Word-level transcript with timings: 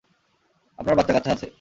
আপনার 0.79 0.95
বাচ্চা-কাচ্চা 0.97 1.31
আছে। 1.31 1.47